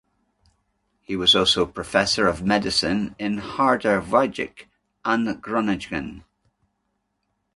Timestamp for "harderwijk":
3.37-4.65